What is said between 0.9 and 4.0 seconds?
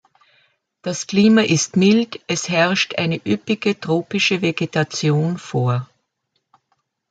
Klima ist mild, es herrscht eine üppige